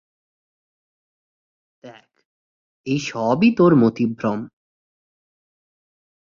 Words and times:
দেখ,,এই 1.83 2.99
সবই 3.01 3.49
তোর 3.57 3.71
মতিভ্রম। 3.75 4.39